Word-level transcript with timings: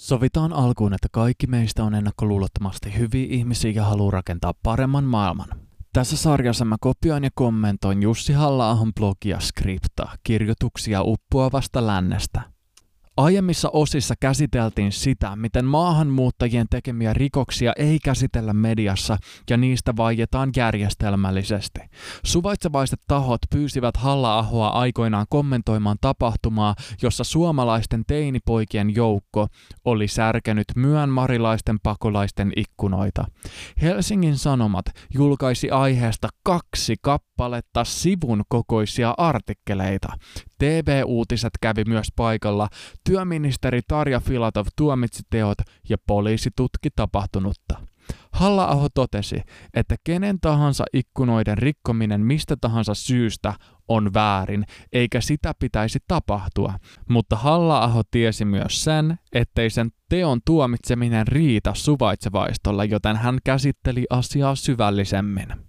Sovitaan 0.00 0.52
alkuun, 0.52 0.94
että 0.94 1.08
kaikki 1.12 1.46
meistä 1.46 1.84
on 1.84 1.94
ennakkoluulottomasti 1.94 2.98
hyviä 2.98 3.26
ihmisiä 3.30 3.70
ja 3.70 3.84
haluaa 3.84 4.10
rakentaa 4.10 4.54
paremman 4.62 5.04
maailman. 5.04 5.48
Tässä 5.92 6.16
sarjassa 6.16 6.64
mä 6.64 6.76
kopioin 6.80 7.24
ja 7.24 7.30
kommentoin 7.34 8.02
Jussi 8.02 8.32
halla 8.32 8.70
blogia 8.94 9.40
Skripta, 9.40 10.08
kirjoituksia 10.24 11.02
uppoavasta 11.02 11.86
lännestä– 11.86 12.40
Aiemmissa 13.18 13.70
osissa 13.72 14.14
käsiteltiin 14.20 14.92
sitä, 14.92 15.36
miten 15.36 15.64
maahanmuuttajien 15.64 16.66
tekemiä 16.70 17.14
rikoksia 17.14 17.72
ei 17.76 17.98
käsitellä 18.04 18.52
mediassa 18.52 19.18
ja 19.50 19.56
niistä 19.56 19.96
vaietaan 19.96 20.50
järjestelmällisesti. 20.56 21.80
Suvaitsevaiset 22.24 23.00
tahot 23.08 23.38
pyysivät 23.50 23.96
Halla-ahoa 23.96 24.68
aikoinaan 24.68 25.26
kommentoimaan 25.28 25.96
tapahtumaa, 26.00 26.74
jossa 27.02 27.24
suomalaisten 27.24 28.04
teinipoikien 28.06 28.94
joukko 28.94 29.46
oli 29.84 30.08
särkenyt 30.08 30.66
myönmarilaisten 30.76 31.80
pakolaisten 31.82 32.52
ikkunoita. 32.56 33.24
Helsingin 33.82 34.36
Sanomat 34.36 34.86
julkaisi 35.14 35.70
aiheesta 35.70 36.28
kaksi 36.42 36.96
kappaletta 37.00 37.27
sivun 37.84 38.42
kokoisia 38.48 39.14
artikkeleita. 39.18 40.08
TV-uutiset 40.58 41.52
kävi 41.60 41.84
myös 41.84 42.08
paikalla, 42.16 42.68
työministeri 43.04 43.80
Tarja 43.88 44.20
Filatov 44.20 44.66
tuomitsi 44.76 45.22
teot 45.30 45.58
ja 45.88 45.96
poliisi 46.06 46.50
tutki 46.56 46.88
tapahtunutta. 46.96 47.74
Halla-aho 48.32 48.88
totesi, 48.94 49.42
että 49.74 49.96
kenen 50.04 50.40
tahansa 50.40 50.84
ikkunoiden 50.92 51.58
rikkominen 51.58 52.20
mistä 52.20 52.56
tahansa 52.60 52.94
syystä 52.94 53.54
on 53.88 54.14
väärin, 54.14 54.64
eikä 54.92 55.20
sitä 55.20 55.52
pitäisi 55.58 55.98
tapahtua. 56.08 56.74
Mutta 57.08 57.36
Halla-aho 57.36 58.02
tiesi 58.10 58.44
myös 58.44 58.84
sen, 58.84 59.18
ettei 59.32 59.70
sen 59.70 59.90
teon 60.08 60.40
tuomitseminen 60.46 61.28
riitä 61.28 61.74
suvaitsevaistolla, 61.74 62.84
joten 62.84 63.16
hän 63.16 63.38
käsitteli 63.44 64.06
asiaa 64.10 64.54
syvällisemmin. 64.54 65.67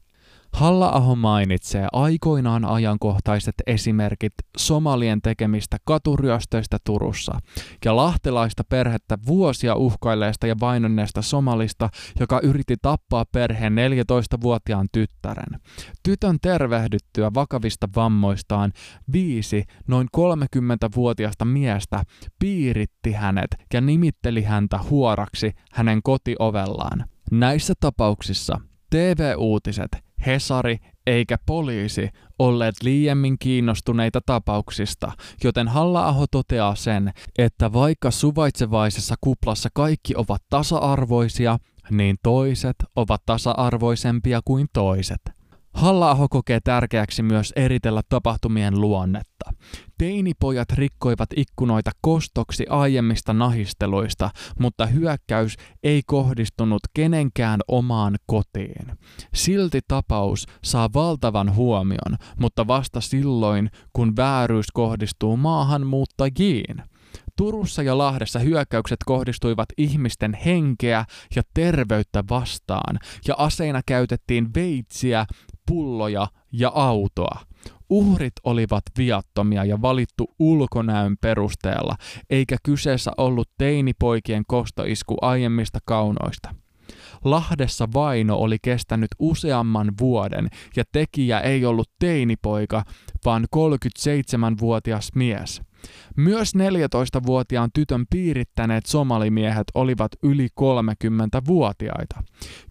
Halla-aho 0.53 1.15
mainitsee 1.15 1.87
aikoinaan 1.91 2.65
ajankohtaiset 2.65 3.55
esimerkit 3.67 4.33
somalien 4.57 5.21
tekemistä 5.21 5.77
katuryöstöistä 5.85 6.77
Turussa 6.83 7.39
ja 7.85 7.95
lahtelaista 7.95 8.63
perhettä 8.69 9.17
vuosia 9.27 9.75
uhkailleesta 9.75 10.47
ja 10.47 10.55
vainonneesta 10.59 11.21
somalista, 11.21 11.89
joka 12.19 12.39
yritti 12.43 12.75
tappaa 12.81 13.25
perheen 13.31 13.73
14-vuotiaan 13.73 14.87
tyttären. 14.91 15.59
Tytön 16.03 16.37
tervehdyttyä 16.41 17.31
vakavista 17.33 17.89
vammoistaan 17.95 18.71
viisi 19.13 19.63
noin 19.87 20.07
30-vuotiasta 20.17 21.45
miestä 21.45 22.03
piiritti 22.39 23.11
hänet 23.11 23.55
ja 23.73 23.81
nimitteli 23.81 24.43
häntä 24.43 24.79
huoraksi 24.89 25.51
hänen 25.71 25.99
kotiovellaan. 26.03 27.05
Näissä 27.31 27.73
tapauksissa 27.79 28.59
TV-uutiset 28.89 30.08
Hesari 30.25 30.77
eikä 31.07 31.37
poliisi 31.45 32.09
olleet 32.39 32.75
liiemmin 32.83 33.39
kiinnostuneita 33.39 34.21
tapauksista, 34.25 35.11
joten 35.43 35.67
Halla-aho 35.67 36.25
toteaa 36.31 36.75
sen, 36.75 37.11
että 37.37 37.73
vaikka 37.73 38.11
suvaitsevaisessa 38.11 39.15
kuplassa 39.21 39.69
kaikki 39.73 40.13
ovat 40.15 40.43
tasa-arvoisia, 40.49 41.59
niin 41.91 42.17
toiset 42.23 42.75
ovat 42.95 43.21
tasa-arvoisempia 43.25 44.41
kuin 44.45 44.67
toiset. 44.73 45.38
Halla-aho 45.73 46.27
kokee 46.29 46.59
tärkeäksi 46.63 47.23
myös 47.23 47.53
eritellä 47.55 48.01
tapahtumien 48.09 48.81
luonnetta. 48.81 49.53
Teinipojat 49.97 50.69
rikkoivat 50.71 51.29
ikkunoita 51.35 51.91
kostoksi 52.01 52.65
aiemmista 52.69 53.33
nahisteluista, 53.33 54.29
mutta 54.59 54.85
hyökkäys 54.85 55.55
ei 55.83 56.01
kohdistunut 56.05 56.81
kenenkään 56.93 57.59
omaan 57.67 58.15
kotiin. 58.25 58.97
Silti 59.33 59.79
tapaus 59.87 60.45
saa 60.63 60.89
valtavan 60.93 61.55
huomion, 61.55 62.17
mutta 62.39 62.67
vasta 62.67 63.01
silloin, 63.01 63.69
kun 63.93 64.15
vääryys 64.15 64.67
kohdistuu 64.73 65.37
maahanmuuttajiin. 65.37 66.83
Turussa 67.35 67.83
ja 67.83 67.97
Lahdessa 67.97 68.39
hyökkäykset 68.39 68.97
kohdistuivat 69.05 69.69
ihmisten 69.77 70.33
henkeä 70.33 71.05
ja 71.35 71.43
terveyttä 71.53 72.23
vastaan, 72.29 72.99
ja 73.27 73.35
aseina 73.37 73.81
käytettiin 73.85 74.49
veitsiä, 74.55 75.25
pulloja 75.69 76.27
ja 76.51 76.71
autoa. 76.75 77.39
Uhrit 77.89 78.33
olivat 78.43 78.83
viattomia 78.97 79.65
ja 79.65 79.81
valittu 79.81 80.35
ulkonäön 80.39 81.17
perusteella, 81.21 81.95
eikä 82.29 82.57
kyseessä 82.63 83.11
ollut 83.17 83.49
teinipoikien 83.57 84.43
kostoisku 84.47 85.17
aiemmista 85.21 85.79
kaunoista. 85.85 86.55
Lahdessa 87.23 87.87
vaino 87.93 88.35
oli 88.35 88.57
kestänyt 88.61 89.07
useamman 89.19 89.91
vuoden 89.99 90.47
ja 90.75 90.83
tekijä 90.91 91.39
ei 91.39 91.65
ollut 91.65 91.89
teinipoika, 91.99 92.83
vaan 93.25 93.45
37-vuotias 93.55 95.09
mies. 95.15 95.61
Myös 96.17 96.53
14-vuotiaan 96.55 97.69
tytön 97.73 98.05
piirittäneet 98.09 98.85
somalimiehet 98.85 99.67
olivat 99.73 100.11
yli 100.23 100.47
30-vuotiaita. 100.61 102.23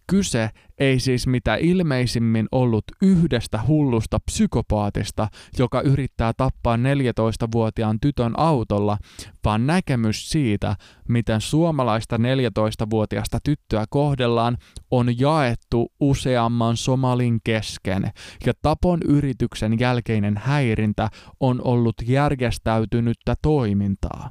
Kyse 0.06 0.50
ei 0.78 1.00
siis 1.00 1.26
mitä 1.26 1.56
ilmeisimmin 1.56 2.46
ollut 2.52 2.84
yhdestä 3.02 3.60
hullusta 3.66 4.18
psykopaatista, 4.20 5.28
joka 5.58 5.80
yrittää 5.80 6.32
tappaa 6.36 6.76
14-vuotiaan 6.76 8.00
tytön 8.00 8.32
autolla, 8.36 8.98
vaan 9.44 9.66
näkemys 9.66 10.30
siitä, 10.30 10.76
miten 11.08 11.40
suomalaista 11.40 12.16
14-vuotiaasta 12.16 13.38
tyttöä 13.44 13.84
kohdellaan, 13.90 14.56
on 14.90 15.18
jaettu 15.18 15.92
useamman 16.00 16.76
somalin 16.76 17.38
kesken, 17.44 18.10
ja 18.46 18.52
tapon 18.62 18.98
yrityksen 19.04 19.80
jälkeinen 19.80 20.36
häirintä 20.36 21.08
on 21.40 21.60
ollut 21.64 21.94
järjestäytynyttä 22.06 23.34
toimintaa. 23.42 24.30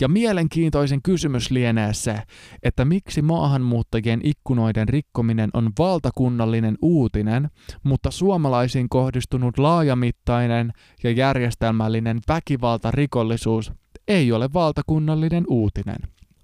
Ja 0.00 0.08
mielenkiintoisen 0.08 1.02
kysymys 1.02 1.50
lienee 1.50 1.94
se, 1.94 2.22
että 2.62 2.84
miksi 2.84 3.22
maahanmuuttajien 3.22 4.20
ikkunoiden 4.24 4.88
rikkominen 4.88 5.50
on 5.54 5.72
valtakunnallinen 5.88 6.78
uutinen, 6.82 7.50
mutta 7.82 8.10
suomalaisiin 8.10 8.88
kohdistunut 8.88 9.58
laajamittainen 9.58 10.72
ja 11.04 11.10
järjestelmällinen 11.10 12.20
väkivaltarikollisuus 12.28 13.72
ei 14.08 14.32
ole 14.32 14.52
valtakunnallinen 14.52 15.44
uutinen. 15.48 15.98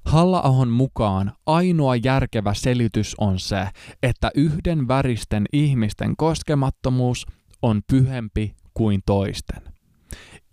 Halla-ahon 0.04 0.68
mukaan 0.68 1.32
ainoa 1.46 1.96
järkevä 1.96 2.54
selitys 2.54 3.14
on 3.18 3.38
se, 3.38 3.68
että 4.02 4.30
yhden 4.34 4.88
väristen 4.88 5.44
ihmisten 5.52 6.16
koskemattomuus 6.16 7.26
on 7.62 7.80
pyhempi 7.90 8.54
kuin 8.74 9.00
toisten. 9.06 9.73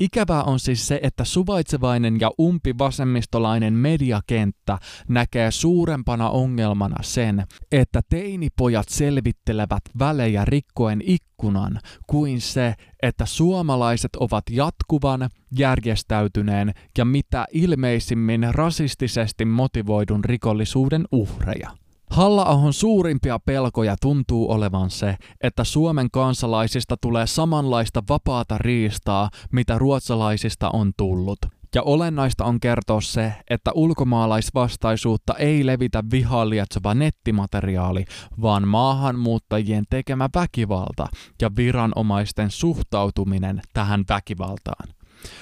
Ikävää 0.01 0.43
on 0.43 0.59
siis 0.59 0.87
se, 0.87 0.99
että 1.03 1.23
suvaitsevainen 1.23 2.19
ja 2.19 2.31
umpivasemmistolainen 2.39 3.73
mediakenttä 3.73 4.77
näkee 5.07 5.51
suurempana 5.51 6.29
ongelmana 6.29 7.03
sen, 7.03 7.43
että 7.71 8.01
teinipojat 8.09 8.89
selvittelevät 8.89 9.81
välejä 9.99 10.45
rikkoen 10.45 11.01
ikkunan, 11.05 11.79
kuin 12.07 12.41
se, 12.41 12.73
että 13.01 13.25
suomalaiset 13.25 14.15
ovat 14.15 14.43
jatkuvan, 14.49 15.29
järjestäytyneen 15.57 16.73
ja 16.97 17.05
mitä 17.05 17.45
ilmeisimmin 17.51 18.47
rasistisesti 18.51 19.45
motivoidun 19.45 20.25
rikollisuuden 20.25 21.05
uhreja. 21.11 21.80
Halla-ahon 22.11 22.73
suurimpia 22.73 23.39
pelkoja 23.39 23.95
tuntuu 24.01 24.51
olevan 24.51 24.89
se, 24.89 25.15
että 25.43 25.63
Suomen 25.63 26.11
kansalaisista 26.11 26.97
tulee 26.97 27.27
samanlaista 27.27 28.03
vapaata 28.09 28.57
riistaa, 28.57 29.29
mitä 29.51 29.77
ruotsalaisista 29.77 30.69
on 30.69 30.91
tullut. 30.97 31.39
Ja 31.75 31.81
olennaista 31.81 32.45
on 32.45 32.59
kertoa 32.59 33.01
se, 33.01 33.33
että 33.49 33.71
ulkomaalaisvastaisuutta 33.73 35.35
ei 35.35 35.65
levitä 35.65 36.03
vihaa 36.11 36.49
lietsova 36.49 36.93
nettimateriaali, 36.93 38.05
vaan 38.41 38.67
maahanmuuttajien 38.67 39.85
tekemä 39.89 40.29
väkivalta 40.35 41.07
ja 41.41 41.51
viranomaisten 41.55 42.51
suhtautuminen 42.51 43.61
tähän 43.73 44.03
väkivaltaan. 44.09 45.00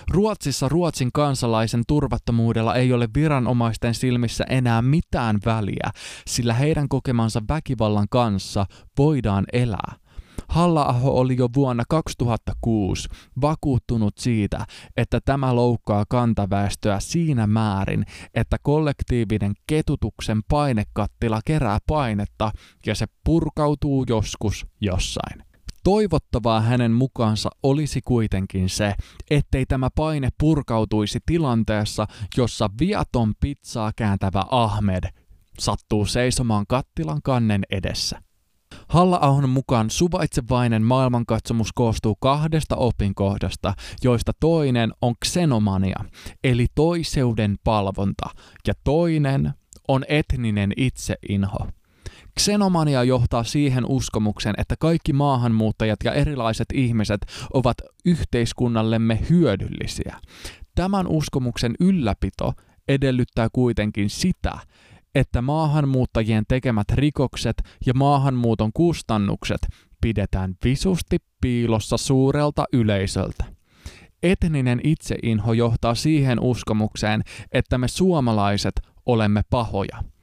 Ruotsissa 0.10 0.70
Ruotsin 0.70 1.10
kansalaisen 1.14 1.84
turvattomuudella 1.88 2.76
ei 2.76 2.94
ole 2.94 3.08
viranomaisten 3.16 3.94
silmissä 3.94 4.44
enää 4.50 4.82
mitään 4.82 5.40
väliä, 5.46 5.92
sillä 6.28 6.54
heidän 6.54 6.90
kokemansa 6.90 7.42
väkivallan 7.50 8.08
kanssa 8.10 8.66
voidaan 8.98 9.46
elää. 9.54 9.96
Halla-aho 10.48 11.12
oli 11.20 11.36
jo 11.38 11.50
vuonna 11.56 11.84
2006 11.90 13.08
vakuuttunut 13.42 14.18
siitä, 14.18 14.66
että 14.98 15.20
tämä 15.26 15.56
loukkaa 15.56 16.06
kantaväestöä 16.10 17.00
siinä 17.00 17.48
määrin, 17.48 18.06
että 18.34 18.58
kollektiivinen 18.62 19.54
ketutuksen 19.68 20.42
painekattila 20.50 21.40
kerää 21.46 21.78
painetta 21.88 22.52
ja 22.86 22.96
se 22.96 23.06
purkautuu 23.24 24.06
joskus 24.10 24.66
jossain. 24.82 25.49
Toivottavaa 25.84 26.62
hänen 26.62 26.92
mukaansa 26.92 27.50
olisi 27.64 28.02
kuitenkin 28.02 28.70
se, 28.70 28.94
ettei 29.30 29.66
tämä 29.66 29.90
paine 29.96 30.30
purkautuisi 30.40 31.20
tilanteessa, 31.26 32.08
jossa 32.38 32.70
viaton 32.80 33.34
pizzaa 33.40 33.92
kääntävä 33.96 34.44
Ahmed 34.52 35.04
sattuu 35.60 36.06
seisomaan 36.06 36.66
kattilan 36.68 37.22
kannen 37.24 37.62
edessä. 37.70 38.22
Halla-ahon 38.88 39.50
mukaan 39.50 39.90
suvaitsevainen 39.90 40.84
maailmankatsomus 40.84 41.74
koostuu 41.74 42.16
kahdesta 42.16 42.76
opinkohdasta, 42.76 43.74
joista 44.04 44.32
toinen 44.40 44.92
on 45.02 45.16
xenomania, 45.26 46.06
eli 46.44 46.68
toiseuden 46.76 47.56
palvonta, 47.64 48.30
ja 48.68 48.74
toinen 48.84 49.54
on 49.88 50.06
etninen 50.08 50.74
itseinho. 50.78 51.68
Xenomania 52.40 53.04
johtaa 53.04 53.44
siihen 53.44 53.86
uskomukseen, 53.86 54.56
että 54.58 54.76
kaikki 54.80 55.14
maahanmuuttajat 55.14 56.00
ja 56.04 56.14
erilaiset 56.14 56.68
ihmiset 56.74 57.22
ovat 57.54 57.78
yhteiskunnallemme 58.06 59.20
hyödyllisiä. 59.30 60.16
Tämän 60.76 61.08
uskomuksen 61.08 61.76
ylläpito 61.80 62.54
edellyttää 62.88 63.48
kuitenkin 63.54 64.10
sitä, 64.10 64.58
että 65.16 65.42
maahanmuuttajien 65.42 66.44
tekemät 66.48 66.88
rikokset 66.92 67.64
ja 67.86 67.94
maahanmuuton 67.94 68.72
kustannukset 68.74 69.62
pidetään 70.02 70.56
visusti 70.64 71.18
piilossa 71.42 71.98
suurelta 71.98 72.66
yleisöltä. 72.74 73.44
Etninen 74.24 74.82
itseinho 74.84 75.54
johtaa 75.54 75.96
siihen 75.96 76.40
uskomukseen, 76.40 77.24
että 77.52 77.78
me 77.78 77.88
suomalaiset 77.88 78.82
olemme 79.06 79.42
pahoja– 79.50 80.04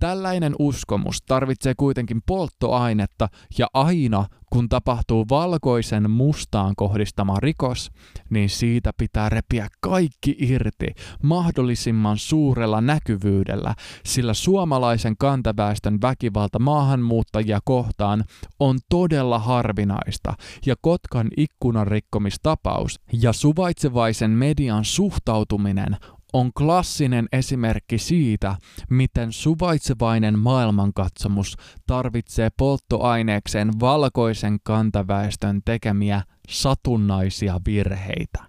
Tällainen 0.00 0.54
uskomus 0.58 1.22
tarvitsee 1.22 1.74
kuitenkin 1.76 2.20
polttoainetta 2.26 3.28
ja 3.58 3.66
aina 3.74 4.26
kun 4.52 4.68
tapahtuu 4.68 5.26
valkoisen 5.28 6.10
mustaan 6.10 6.76
kohdistama 6.76 7.40
rikos, 7.40 7.90
niin 8.30 8.48
siitä 8.50 8.90
pitää 8.96 9.28
repiä 9.28 9.68
kaikki 9.80 10.36
irti 10.38 10.86
mahdollisimman 11.22 12.18
suurella 12.18 12.80
näkyvyydellä, 12.80 13.74
sillä 14.04 14.34
suomalaisen 14.34 15.16
kantaväestön 15.18 16.00
väkivalta 16.02 16.58
maahanmuuttajia 16.58 17.58
kohtaan 17.64 18.24
on 18.60 18.78
todella 18.88 19.38
harvinaista. 19.38 20.34
Ja 20.66 20.74
Kotkan 20.80 21.28
ikkunanrikkomistapaus 21.36 23.00
ja 23.12 23.32
suvaitsevaisen 23.32 24.30
median 24.30 24.84
suhtautuminen 24.84 25.96
on 26.32 26.52
klassinen 26.52 27.28
esimerkki 27.32 27.98
siitä, 27.98 28.56
miten 28.90 29.32
suvaitsevainen 29.32 30.38
maailmankatsomus 30.38 31.56
tarvitsee 31.86 32.50
polttoaineekseen 32.56 33.70
valkoisen 33.80 34.58
kantaväestön 34.62 35.60
tekemiä 35.64 36.22
satunnaisia 36.48 37.60
virheitä. 37.66 38.47